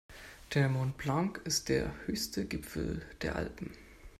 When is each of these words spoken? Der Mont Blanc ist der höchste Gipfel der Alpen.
Der 0.55 0.67
Mont 0.67 0.97
Blanc 0.97 1.39
ist 1.45 1.69
der 1.69 1.91
höchste 2.07 2.47
Gipfel 2.47 3.03
der 3.21 3.35
Alpen. 3.35 3.69